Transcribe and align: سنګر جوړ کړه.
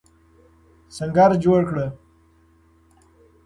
سنګر 0.95 1.31
جوړ 1.43 1.61
کړه. 1.69 1.87